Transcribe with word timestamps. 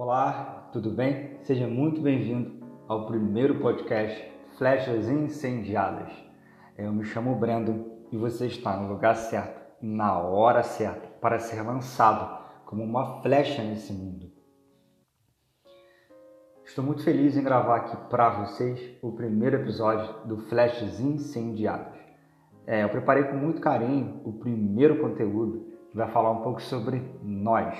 Olá, 0.00 0.68
tudo 0.72 0.92
bem? 0.92 1.40
Seja 1.42 1.66
muito 1.66 2.00
bem-vindo 2.00 2.64
ao 2.86 3.06
primeiro 3.06 3.58
podcast 3.58 4.32
Flechas 4.56 5.08
Incendiadas. 5.08 6.12
Eu 6.76 6.92
me 6.92 7.02
chamo 7.02 7.34
Brendo 7.34 7.84
e 8.12 8.16
você 8.16 8.46
está 8.46 8.76
no 8.76 8.88
lugar 8.92 9.16
certo, 9.16 9.60
na 9.82 10.16
hora 10.20 10.62
certa, 10.62 11.08
para 11.20 11.40
ser 11.40 11.62
lançado 11.62 12.44
como 12.64 12.84
uma 12.84 13.20
flecha 13.22 13.60
nesse 13.60 13.92
mundo. 13.92 14.30
Estou 16.64 16.84
muito 16.84 17.02
feliz 17.02 17.36
em 17.36 17.42
gravar 17.42 17.78
aqui 17.78 17.96
para 18.08 18.44
vocês 18.44 18.96
o 19.02 19.10
primeiro 19.10 19.56
episódio 19.56 20.28
do 20.28 20.38
Flechas 20.42 21.00
Incendiadas. 21.00 21.98
É, 22.68 22.84
eu 22.84 22.88
preparei 22.88 23.24
com 23.24 23.34
muito 23.34 23.60
carinho 23.60 24.20
o 24.24 24.34
primeiro 24.34 25.00
conteúdo 25.00 25.66
que 25.90 25.96
vai 25.96 26.08
falar 26.12 26.30
um 26.30 26.42
pouco 26.42 26.62
sobre 26.62 27.02
nós. 27.20 27.76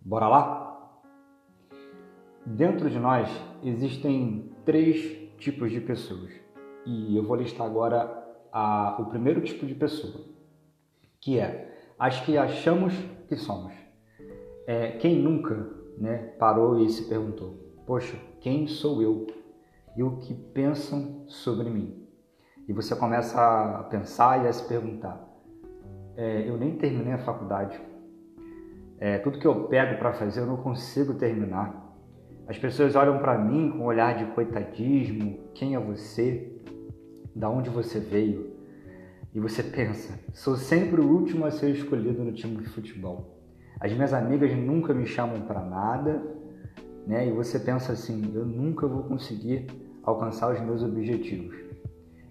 Bora 0.00 0.26
lá? 0.28 0.67
Dentro 2.56 2.88
de 2.88 2.98
nós 2.98 3.28
existem 3.62 4.50
três 4.64 4.96
tipos 5.36 5.70
de 5.70 5.82
pessoas 5.82 6.32
e 6.86 7.14
eu 7.14 7.22
vou 7.22 7.36
listar 7.36 7.66
agora 7.66 8.26
a, 8.50 8.96
o 8.98 9.04
primeiro 9.04 9.42
tipo 9.42 9.66
de 9.66 9.74
pessoa, 9.74 10.24
que 11.20 11.38
é 11.38 11.76
as 11.98 12.20
que 12.20 12.38
achamos 12.38 12.94
que 13.28 13.36
somos. 13.36 13.74
É, 14.66 14.92
quem 14.92 15.20
nunca 15.20 15.68
né, 15.98 16.34
parou 16.38 16.80
e 16.80 16.88
se 16.88 17.06
perguntou: 17.06 17.54
Poxa, 17.86 18.16
quem 18.40 18.66
sou 18.66 19.02
eu? 19.02 19.26
E 19.94 20.02
o 20.02 20.16
que 20.16 20.32
pensam 20.32 21.24
sobre 21.26 21.68
mim? 21.68 22.08
E 22.66 22.72
você 22.72 22.96
começa 22.96 23.38
a 23.38 23.82
pensar 23.84 24.42
e 24.42 24.48
a 24.48 24.52
se 24.54 24.66
perguntar: 24.66 25.22
é, 26.16 26.48
Eu 26.48 26.56
nem 26.56 26.76
terminei 26.78 27.12
a 27.12 27.18
faculdade. 27.18 27.78
É, 28.98 29.18
tudo 29.18 29.38
que 29.38 29.46
eu 29.46 29.64
pego 29.64 29.98
para 29.98 30.14
fazer 30.14 30.40
eu 30.40 30.46
não 30.46 30.56
consigo 30.56 31.12
terminar 31.12 31.87
as 32.48 32.56
pessoas 32.56 32.96
olham 32.96 33.18
para 33.18 33.36
mim 33.36 33.70
com 33.70 33.80
um 33.80 33.84
olhar 33.84 34.16
de 34.16 34.24
coitadismo, 34.32 35.38
quem 35.54 35.74
é 35.74 35.78
você? 35.78 36.50
Da 37.36 37.50
onde 37.50 37.68
você 37.68 38.00
veio? 38.00 38.56
E 39.34 39.38
você 39.38 39.62
pensa, 39.62 40.18
sou 40.32 40.56
sempre 40.56 40.98
o 40.98 41.06
último 41.06 41.44
a 41.44 41.50
ser 41.50 41.70
escolhido 41.70 42.24
no 42.24 42.32
time 42.32 42.56
de 42.56 42.68
futebol. 42.70 43.38
As 43.78 43.92
minhas 43.92 44.14
amigas 44.14 44.50
nunca 44.56 44.94
me 44.94 45.04
chamam 45.04 45.42
para 45.42 45.60
nada, 45.60 46.22
né? 47.06 47.28
E 47.28 47.32
você 47.32 47.58
pensa 47.58 47.92
assim, 47.92 48.32
eu 48.34 48.46
nunca 48.46 48.88
vou 48.88 49.02
conseguir 49.02 49.66
alcançar 50.02 50.50
os 50.50 50.60
meus 50.60 50.82
objetivos. 50.82 51.54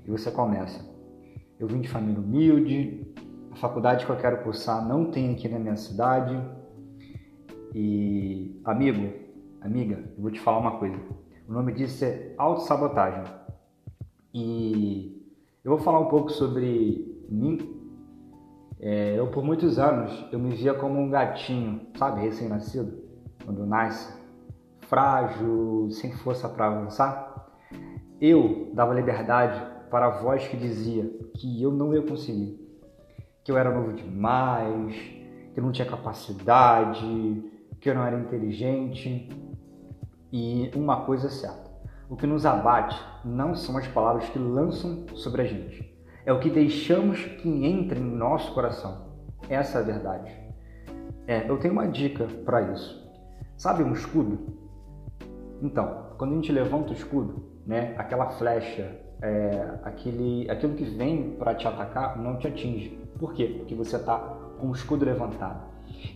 E 0.04 0.10
você 0.10 0.32
começa. 0.32 0.84
Eu 1.60 1.68
vim 1.68 1.80
de 1.80 1.88
família 1.88 2.20
humilde, 2.20 3.06
a 3.52 3.56
faculdade 3.56 4.04
que 4.04 4.12
eu 4.12 4.18
quero 4.18 4.44
cursar 4.44 4.84
não 4.88 5.12
tem 5.12 5.32
aqui 5.32 5.48
na 5.48 5.60
minha 5.60 5.78
cidade. 5.78 6.36
E 7.74 8.60
amigo, 8.66 9.27
Amiga, 9.68 10.02
eu 10.16 10.22
vou 10.22 10.32
te 10.32 10.40
falar 10.40 10.60
uma 10.60 10.80
coisa. 10.80 10.98
O 11.46 11.52
nome 11.52 11.74
disso 11.74 12.06
é 12.06 12.34
autossabotagem. 12.38 13.22
E 14.34 15.30
eu 15.62 15.72
vou 15.72 15.78
falar 15.78 16.00
um 16.00 16.06
pouco 16.06 16.32
sobre 16.32 17.22
mim. 17.30 17.78
É, 18.80 19.20
eu, 19.20 19.28
por 19.28 19.44
muitos 19.44 19.78
anos, 19.78 20.26
eu 20.32 20.40
me 20.40 20.56
via 20.56 20.74
como 20.74 20.98
um 20.98 21.10
gatinho, 21.10 21.82
sabe, 21.98 22.22
recém-nascido, 22.22 22.98
quando 23.44 23.66
nasce, 23.66 24.18
frágil, 24.88 25.90
sem 25.92 26.14
força 26.14 26.48
para 26.48 26.68
avançar. 26.68 27.52
Eu 28.22 28.72
dava 28.74 28.94
liberdade 28.94 29.62
para 29.92 30.06
a 30.06 30.22
voz 30.22 30.48
que 30.48 30.56
dizia 30.56 31.04
que 31.34 31.62
eu 31.62 31.74
não 31.74 31.94
ia 31.94 32.04
conseguir, 32.04 32.58
que 33.44 33.52
eu 33.52 33.58
era 33.58 33.70
novo 33.70 33.92
demais, 33.92 34.96
que 35.54 35.60
eu 35.60 35.64
não 35.64 35.74
tinha 35.74 35.90
capacidade, 35.90 37.44
que 37.82 37.90
eu 37.90 37.96
não 37.96 38.06
era 38.06 38.18
inteligente. 38.18 39.30
E 40.32 40.72
uma 40.76 41.02
coisa 41.02 41.28
é 41.28 41.30
certa: 41.30 41.70
o 42.10 42.16
que 42.16 42.28
nos 42.28 42.46
abate 42.46 43.00
não 43.24 43.56
são 43.56 43.78
as 43.78 43.88
palavras 43.88 44.30
que 44.30 44.40
lançam 44.40 45.06
sobre 45.16 45.42
a 45.42 45.46
gente, 45.46 45.98
é 46.26 46.34
o 46.34 46.40
que 46.40 46.50
deixamos 46.50 47.24
que 47.24 47.48
entre 47.66 48.00
em 48.00 48.04
nosso 48.04 48.54
coração. 48.54 49.08
Essa 49.50 49.80
é 49.80 49.82
a 49.82 49.86
verdade. 49.86 50.32
É, 51.28 51.50
eu 51.50 51.58
tenho 51.58 51.74
uma 51.74 51.88
dica 51.88 52.26
para 52.46 52.74
isso. 52.74 53.06
Sabe 53.58 53.84
um 53.84 53.94
escudo? 53.94 54.58
Então, 55.62 56.08
quando 56.18 56.32
a 56.32 56.36
gente 56.36 56.52
levanta 56.52 56.92
o 56.92 56.94
escudo, 56.94 57.44
né, 57.66 57.96
aquela 57.98 58.30
flecha, 58.32 59.00
é, 59.22 59.80
aquele, 59.84 60.50
aquilo 60.50 60.76
que 60.76 60.84
vem 60.84 61.32
para 61.32 61.56
te 61.56 61.68
atacar 61.68 62.18
não 62.18 62.38
te 62.38 62.48
atinge. 62.48 62.90
Por 63.18 63.34
quê? 63.34 63.56
Porque 63.58 63.74
você 63.74 63.96
está 63.96 64.18
com 64.60 64.68
o 64.68 64.72
escudo 64.72 65.06
levantado. 65.06 65.66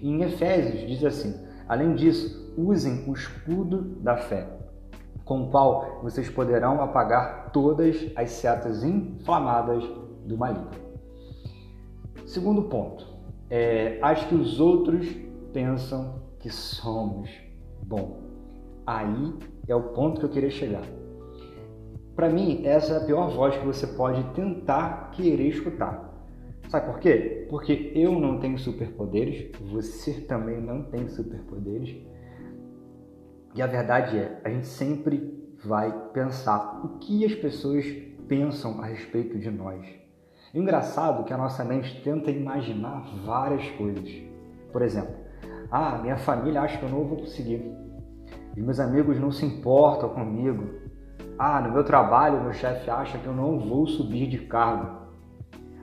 E 0.02 0.10
em 0.10 0.22
Efésios 0.22 0.88
diz 0.88 1.04
assim: 1.04 1.36
Além 1.72 1.96
disso, 1.96 2.54
usem 2.58 3.06
o 3.08 3.14
escudo 3.14 3.82
da 4.02 4.18
fé, 4.18 4.46
com 5.24 5.44
o 5.44 5.50
qual 5.50 6.02
vocês 6.04 6.30
poderão 6.30 6.82
apagar 6.82 7.50
todas 7.54 8.12
as 8.14 8.30
setas 8.32 8.84
inflamadas 8.84 9.82
do 10.26 10.38
maligno. 10.38 10.68
Segundo 12.26 12.64
ponto, 12.64 13.08
é, 13.50 14.00
acho 14.02 14.28
que 14.28 14.36
os 14.36 14.60
outros 14.60 15.16
pensam 15.54 16.22
que 16.40 16.50
somos 16.50 17.30
bom. 17.84 18.20
Aí 18.86 19.34
é 19.66 19.74
o 19.74 19.94
ponto 19.94 20.20
que 20.20 20.26
eu 20.26 20.30
queria 20.30 20.52
chegar. 20.52 20.84
Para 22.18 22.30
mim, 22.30 22.64
essa 22.66 22.96
é 22.96 22.98
a 22.98 23.06
pior 23.06 23.30
voz 23.30 23.56
que 23.56 23.66
você 23.66 23.88
pode 23.88 24.22
tentar 24.34 25.12
querer 25.12 25.48
escutar. 25.48 26.11
Sabe 26.72 26.86
por 26.86 27.00
quê? 27.00 27.48
Porque 27.50 27.92
eu 27.94 28.18
não 28.18 28.40
tenho 28.40 28.58
superpoderes, 28.58 29.52
você 29.60 30.22
também 30.22 30.62
não 30.62 30.84
tem 30.84 31.06
superpoderes. 31.10 31.98
E 33.54 33.62
a 33.62 33.68
verdade 33.68 34.18
é, 34.18 34.40
a 34.42 34.50
gente 34.50 34.68
sempre 34.68 35.54
vai 35.62 35.92
pensar 36.14 36.80
o 36.86 36.98
que 37.00 37.26
as 37.26 37.36
pessoas 37.36 37.86
pensam 38.26 38.80
a 38.80 38.86
respeito 38.86 39.38
de 39.38 39.52
nós. 39.52 39.86
E 40.54 40.58
engraçado 40.58 41.24
é 41.24 41.26
que 41.26 41.34
a 41.34 41.38
nossa 41.38 41.66
mente 41.66 42.02
tenta 42.06 42.32
imaginar 42.32 43.04
várias 43.26 43.70
coisas. 43.72 44.10
Por 44.72 44.82
exemplo, 44.82 45.14
ah, 45.70 45.98
minha 45.98 46.16
família 46.16 46.62
acha 46.62 46.78
que 46.78 46.86
eu 46.86 46.90
não 46.90 47.04
vou 47.04 47.18
conseguir. 47.18 47.70
E 48.56 48.62
meus 48.62 48.80
amigos 48.80 49.20
não 49.20 49.30
se 49.30 49.46
importam 49.46 50.08
comigo. 50.08 50.70
Ah, 51.38 51.60
no 51.60 51.74
meu 51.74 51.84
trabalho, 51.84 52.42
meu 52.42 52.54
chefe 52.54 52.90
acha 52.90 53.18
que 53.18 53.28
eu 53.28 53.34
não 53.34 53.60
vou 53.60 53.86
subir 53.88 54.30
de 54.30 54.38
cargo. 54.38 55.02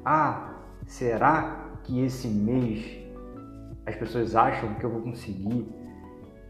Ah, 0.03 0.48
Será 0.89 1.81
que 1.85 2.01
esse 2.01 2.27
mês 2.27 2.99
as 3.85 3.95
pessoas 3.95 4.35
acham 4.35 4.75
que 4.75 4.85
eu 4.85 4.91
vou 4.91 5.03
conseguir 5.03 5.69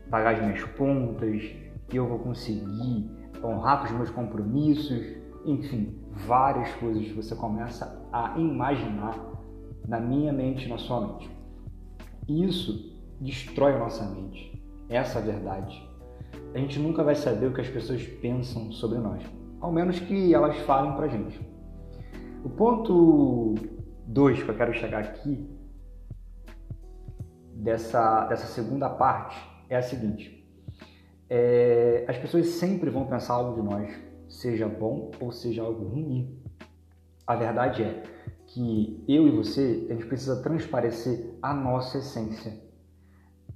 pagar 0.09 0.37
as 0.37 0.41
minhas 0.41 0.63
contas, 0.63 1.43
que 1.89 1.99
eu 1.99 2.07
vou 2.07 2.21
conseguir 2.21 3.11
honrar 3.43 3.81
com 3.81 3.87
os 3.87 3.91
meus 3.91 4.11
compromissos? 4.11 5.05
Enfim, 5.45 5.99
várias 6.13 6.73
coisas 6.75 7.05
que 7.05 7.15
você 7.15 7.35
começa 7.35 8.01
a 8.13 8.39
imaginar 8.39 9.19
na 9.89 9.99
minha 9.99 10.33
mente 10.33 10.67
e 10.67 10.69
na 10.69 10.79
sua 10.79 11.01
mente. 11.01 11.29
Isso 12.29 12.97
destrói 13.21 13.75
a 13.75 13.79
nossa 13.81 14.05
mente. 14.05 14.63
Essa 14.89 15.19
é 15.19 15.23
a 15.23 15.25
verdade. 15.25 15.91
A 16.55 16.59
gente 16.59 16.79
nunca 16.79 17.03
vai 17.03 17.17
saber 17.17 17.49
o 17.49 17.53
que 17.53 17.61
as 17.61 17.69
pessoas 17.69 18.07
pensam 18.07 18.71
sobre 18.71 18.99
nós, 18.99 19.21
ao 19.61 19.73
menos 19.73 19.99
que 19.99 20.33
elas 20.33 20.57
falem 20.59 20.93
pra 20.95 21.09
gente. 21.09 21.41
O 22.45 22.49
ponto 22.51 23.57
dois 24.09 24.43
que 24.43 24.49
eu 24.49 24.57
quero 24.57 24.73
chegar 24.73 25.01
aqui 25.01 25.47
dessa, 27.53 28.25
dessa 28.27 28.47
segunda 28.47 28.89
parte 28.89 29.39
é 29.69 29.77
a 29.77 29.83
seguinte: 29.83 30.49
é, 31.29 32.07
as 32.09 32.17
pessoas 32.17 32.47
sempre 32.47 32.89
vão 32.89 33.07
pensar 33.07 33.35
algo 33.35 33.61
de 33.61 33.69
nós, 33.69 33.95
seja 34.27 34.67
bom 34.67 35.11
ou 35.21 35.31
seja 35.31 35.63
algo 35.63 35.85
ruim. 35.85 36.41
A 37.27 37.37
verdade 37.37 37.83
é 37.83 38.03
que 38.47 39.05
eu 39.07 39.29
e 39.29 39.31
você, 39.31 39.87
a 39.91 39.93
gente 39.93 40.07
precisa 40.07 40.43
transparecer 40.43 41.35
a 41.43 41.53
nossa 41.53 41.99
essência. 41.99 42.67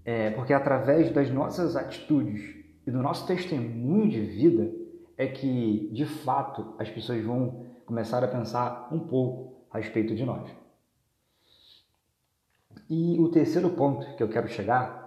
É, 0.04 0.30
porque 0.30 0.52
através 0.52 1.10
das 1.12 1.30
nossas 1.30 1.76
atitudes 1.76 2.42
e 2.86 2.90
do 2.90 3.00
nosso 3.00 3.26
testemunho 3.26 4.10
de 4.10 4.20
vida 4.20 4.70
é 5.16 5.28
que, 5.28 5.88
de 5.92 6.04
fato, 6.04 6.74
as 6.78 6.90
pessoas 6.90 7.24
vão 7.24 7.64
começar 7.86 8.22
a 8.22 8.28
pensar 8.28 8.88
um 8.92 8.98
pouco 8.98 9.61
a 9.72 9.78
respeito 9.78 10.14
de 10.14 10.24
nós. 10.24 10.50
E 12.88 13.18
o 13.18 13.28
terceiro 13.30 13.70
ponto 13.70 14.16
que 14.16 14.22
eu 14.22 14.28
quero 14.28 14.48
chegar 14.48 15.02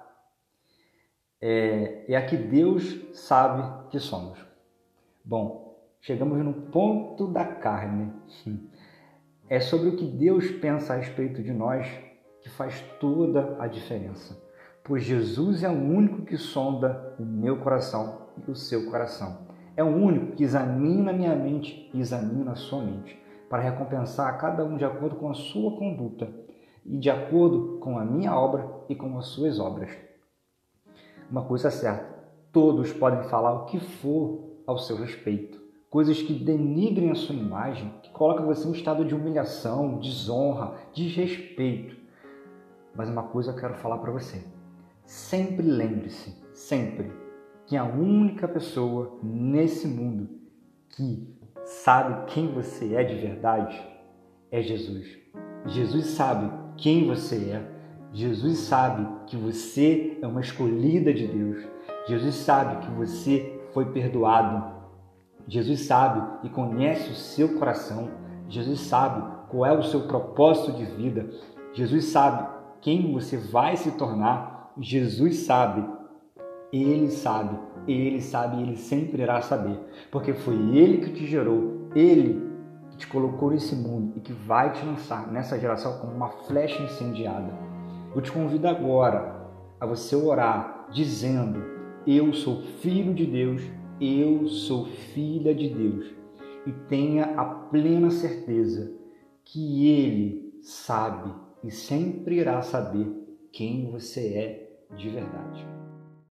é, 1.40 2.06
é 2.12 2.16
a 2.16 2.26
que 2.26 2.36
Deus 2.36 3.00
sabe 3.14 3.90
que 3.92 4.00
somos. 4.00 4.40
Bom, 5.24 5.78
chegamos 6.02 6.44
no 6.44 6.54
ponto 6.54 7.28
da 7.28 7.46
carne. 7.46 8.12
É 9.48 9.60
sobre 9.60 9.90
o 9.90 9.96
que 9.96 10.06
Deus 10.06 10.50
pensa 10.50 10.94
a 10.94 10.98
respeito 10.98 11.44
de 11.44 11.54
nós 11.54 11.88
que 12.42 12.50
faz 12.50 12.82
toda 13.00 13.56
a 13.60 13.68
diferença. 13.68 14.42
Pois 14.84 15.04
Jesus 15.04 15.64
é 15.64 15.70
o 15.70 15.74
único 15.74 16.24
que 16.24 16.38
sonda 16.38 17.16
o 17.20 17.24
meu 17.24 17.58
coração 17.58 18.30
e 18.48 18.50
o 18.50 18.56
seu 18.56 18.90
coração. 18.90 19.46
É 19.78 19.84
o 19.84 19.88
único 19.88 20.36
que 20.36 20.44
examina 20.44 21.12
a 21.12 21.14
minha 21.14 21.36
mente 21.36 21.90
e 21.94 22.00
examina 22.00 22.54
a 22.54 22.56
sua 22.56 22.84
mente 22.84 23.25
para 23.50 23.62
recompensar 23.62 24.38
cada 24.40 24.64
um 24.64 24.78
de 24.78 24.86
acordo 24.86 25.16
com 25.16 25.30
a 25.30 25.34
sua 25.34 25.78
conduta 25.78 26.28
e 26.86 26.98
de 26.98 27.10
acordo 27.10 27.80
com 27.80 27.98
a 27.98 28.06
minha 28.06 28.36
obra 28.36 28.70
e 28.88 28.96
com 28.96 29.18
as 29.18 29.28
suas 29.28 29.60
obras. 29.60 29.92
uma 31.30 31.44
coisa 31.44 31.72
certa: 31.72 32.06
todos 32.52 32.94
podem 32.94 33.24
falar 33.24 33.54
o 33.54 33.66
que 33.66 33.80
for 33.80 34.62
ao 34.66 34.78
seu 34.78 34.98
respeito. 34.98 35.64
Coisas 35.90 36.22
que 36.22 36.34
denigrem 36.34 37.10
a 37.10 37.16
sua 37.16 37.36
imagem, 37.36 37.94
que 38.04 38.10
colocam 38.12 38.46
você 38.46 38.68
em 38.68 38.72
um 38.72 38.74
estado 38.74 39.06
de 39.06 39.16
humilhação, 39.16 39.98
desonra, 39.98 40.76
desrespeito. 40.94 41.96
Mas 42.94 43.10
uma 43.10 43.24
coisa 43.24 43.52
eu 43.52 43.56
quero 43.56 43.76
falar 43.76 44.00
para 44.00 44.12
você. 44.12 44.44
Sempre 45.06 45.66
lembre-se, 45.66 46.36
sempre, 46.54 47.14
que 47.66 47.78
a 47.78 47.84
única 47.84 48.48
pessoa 48.48 49.18
nesse 49.24 49.88
mundo 49.88 50.30
que 50.90 51.36
sabe 51.66 52.32
quem 52.32 52.48
você 52.48 52.96
é 52.96 53.04
de 53.04 53.16
verdade 53.16 53.78
é 54.52 54.62
Jesus. 54.62 55.06
Jesus 55.66 56.06
sabe 56.08 56.52
quem 56.78 57.08
você 57.08 57.36
é. 57.50 57.76
Jesus 58.14 58.60
sabe 58.60 59.08
que 59.26 59.36
você 59.36 60.18
é 60.22 60.28
uma 60.28 60.42
escolhida 60.42 61.14
de 61.14 61.28
Deus. 61.28 61.68
Jesus 62.08 62.36
sabe 62.36 62.86
que 62.86 62.92
você 62.92 63.60
foi 63.74 63.86
perdoado. 63.92 64.76
Jesus 65.48 65.82
sabe 65.82 66.46
e 66.46 66.50
conhece 66.50 67.10
o 67.10 67.16
seu 67.16 67.58
coração. 67.58 68.10
Jesus 68.48 68.80
sabe 68.82 69.24
qual 69.50 69.66
é 69.66 69.78
o 69.78 69.84
seu 69.84 70.02
propósito 70.02 70.72
de 70.74 70.86
vida. 70.86 71.30
Jesus 71.74 72.06
sabe 72.06 72.48
quem 72.80 73.12
você 73.12 73.38
vai 73.38 73.76
se 73.76 73.92
tornar. 73.92 74.72
Jesus 74.80 75.40
sabe. 75.40 75.84
Ele 76.72 77.10
sabe. 77.10 77.58
Ele 77.88 78.22
sabe 78.22 78.58
e 78.58 78.64
ele 78.64 78.76
sempre 78.76 79.22
irá 79.22 79.42
saber. 79.42 79.80
Porque 80.12 80.34
foi 80.34 80.56
ele 80.76 80.98
que 80.98 81.14
te 81.14 81.26
gerou. 81.26 81.90
Ele 81.96 82.44
que 82.92 82.98
te 82.98 83.08
colocou 83.08 83.52
nesse 83.52 83.76
mundo 83.76 84.14
e 84.16 84.20
que 84.20 84.34
vai 84.34 84.72
te 84.72 84.86
lançar 84.86 85.32
nessa 85.32 85.60
geração 85.60 86.00
como 86.00 86.14
uma 86.14 86.30
flecha 86.30 86.82
incendiada. 86.82 87.54
Eu 88.16 88.22
te 88.22 88.32
convido 88.32 88.68
agora 88.68 89.50
a 89.80 89.86
você 89.86 90.16
orar 90.16 90.88
dizendo: 90.92 91.62
Eu 92.08 92.34
sou 92.34 92.62
filho 92.82 93.14
de 93.14 93.26
Deus, 93.26 93.62
eu 94.00 94.48
sou 94.48 94.86
filha 94.86 95.54
de 95.54 95.70
Deus. 95.70 96.14
E 96.66 96.72
tenha 96.88 97.26
a 97.38 97.46
plena 97.46 98.10
certeza 98.10 98.92
que 99.44 99.88
Ele 99.88 100.60
sabe 100.64 101.32
e 101.64 101.70
sempre 101.70 102.38
irá 102.38 102.62
saber 102.62 103.08
quem 103.52 103.90
você 103.92 104.20
é 104.34 104.96
de 104.96 105.10
verdade. 105.10 105.75